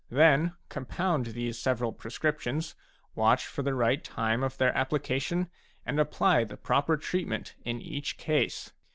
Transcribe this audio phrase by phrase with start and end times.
[0.09, 2.73] Then compound these several prescriptions,
[3.13, 5.47] watch for the right time of their application,
[5.85, 8.71] and apply the proper treatment in each case.